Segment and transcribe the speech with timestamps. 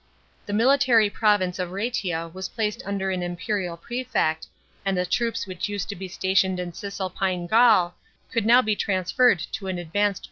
[0.47, 4.47] The military province of Rsetia was placed under an imperial prefect,
[4.83, 7.93] and the troops which used to be stationed in Cisalpine Gaul
[8.31, 10.19] could now be transferred to an advanced position.